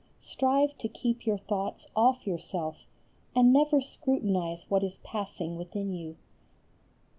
[0.19, 2.87] Strive to keep your thoughts off yourself,
[3.35, 6.15] and never scrutinize what is passing within you.